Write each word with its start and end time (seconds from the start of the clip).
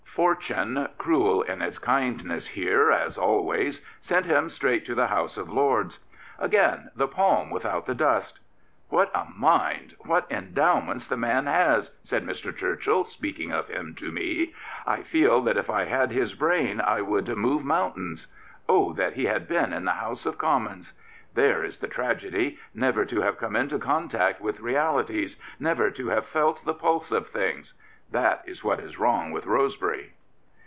Fortune, 0.13 0.89
cruel 0.97 1.41
in 1.43 1.61
its 1.61 1.79
kindness 1.79 2.49
here 2.49 2.91
as 2.91 3.17
always, 3.17 3.81
sent 4.01 4.25
him 4.25 4.49
straight 4.49 4.85
to 4.87 4.93
the 4.93 5.07
House 5.07 5.37
of 5.37 5.49
Lords. 5.49 5.99
Again, 6.37 6.91
the 6.93 7.07
palm 7.07 7.49
without 7.49 7.85
the 7.85 7.95
dust." 7.95 8.41
What 8.89 9.09
a 9.15 9.23
mind, 9.33 9.95
what 9.99 10.29
endowments 10.29 11.07
the 11.07 11.15
man 11.15 11.45
has 11.47 11.87
I 11.87 11.91
said 12.03 12.25
Mr. 12.25 12.53
Churchill, 12.53 13.05
speaking 13.05 13.53
of 13.53 13.69
him 13.69 13.95
to 13.95 14.11
me." 14.11 14.53
I 14.85 15.01
feel 15.01 15.39
that 15.43 15.55
if 15.55 15.69
I 15.69 15.85
had 15.85 16.11
his 16.11 16.33
brain 16.35 16.81
I 16.81 16.99
would 17.01 17.29
move 17.29 17.63
moun 17.63 17.93
tains. 17.93 18.27
Oh, 18.67 18.91
that 18.91 19.13
he 19.13 19.27
had 19.27 19.47
been 19.47 19.71
in 19.71 19.85
the 19.85 19.91
House 19.93 20.25
of 20.25 20.37
Commons 20.37 20.91
I 20.91 21.01
There 21.39 21.63
is 21.63 21.77
the 21.77 21.87
tragedy. 21.87 22.59
Never 22.75 23.05
to 23.05 23.21
have 23.21 23.37
come 23.37 23.55
into 23.55 23.79
contact 23.79 24.41
with 24.41 24.59
realities, 24.59 25.37
never 25.57 25.89
to 25.91 26.09
have 26.09 26.25
felt 26.25 26.65
the 26.65 26.73
pulse 26.73 27.13
of 27.13 27.27
things— 27.29 27.75
that 28.11 28.43
is 28.45 28.61
what 28.61 28.81
is 28.81 28.99
wrong 28.99 29.31
with 29.31 29.45
Rosebery." 29.45 30.11